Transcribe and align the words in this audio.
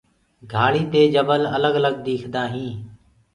گھآݪدي 0.51 0.81
دي 0.93 1.01
جبل 1.13 1.41
الگ 1.55 1.73
الگ 1.79 1.93
ديکدآ 2.05 2.43
هينٚ۔ 2.53 2.79